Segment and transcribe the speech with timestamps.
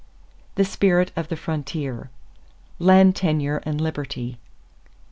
[0.55, 2.09] THE SPIRIT OF THE FRONTIER
[2.79, 4.39] =Land Tenure and Liberty.